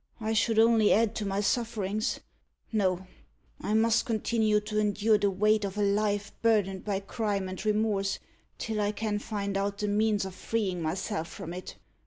I 0.19 0.33
should 0.33 0.57
only 0.57 0.91
add 0.91 1.13
to 1.17 1.27
my 1.27 1.41
sufferings. 1.41 2.21
No; 2.71 3.05
I 3.61 3.75
must 3.75 4.03
continue 4.03 4.59
to 4.61 4.79
endure 4.79 5.19
the 5.19 5.29
weight 5.29 5.63
of 5.63 5.77
a 5.77 5.83
life 5.83 6.31
burdened 6.41 6.83
by 6.83 7.01
crime 7.01 7.47
and 7.47 7.63
remorse, 7.63 8.17
till 8.57 8.81
I 8.81 8.93
can 8.93 9.19
find 9.19 9.55
out 9.55 9.77
the 9.77 9.87
means 9.87 10.25
of 10.25 10.33
freeing 10.33 10.81
myself 10.81 11.27
from 11.27 11.53
it. 11.53 11.75